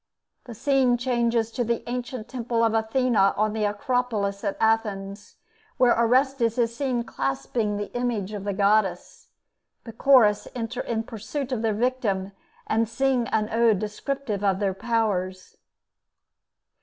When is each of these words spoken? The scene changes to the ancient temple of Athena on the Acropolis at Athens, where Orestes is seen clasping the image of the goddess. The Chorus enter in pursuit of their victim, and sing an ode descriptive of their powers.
The 0.45 0.55
scene 0.55 0.97
changes 0.97 1.51
to 1.51 1.63
the 1.63 1.87
ancient 1.87 2.27
temple 2.27 2.63
of 2.63 2.73
Athena 2.73 3.35
on 3.37 3.53
the 3.53 3.65
Acropolis 3.65 4.43
at 4.43 4.57
Athens, 4.59 5.35
where 5.77 5.95
Orestes 5.95 6.57
is 6.57 6.75
seen 6.75 7.03
clasping 7.03 7.77
the 7.77 7.93
image 7.93 8.33
of 8.33 8.43
the 8.43 8.53
goddess. 8.53 9.27
The 9.83 9.93
Chorus 9.93 10.47
enter 10.55 10.81
in 10.81 11.03
pursuit 11.03 11.51
of 11.51 11.61
their 11.61 11.75
victim, 11.75 12.31
and 12.65 12.89
sing 12.89 13.27
an 13.27 13.51
ode 13.51 13.77
descriptive 13.77 14.43
of 14.43 14.57
their 14.57 14.73
powers. 14.73 15.57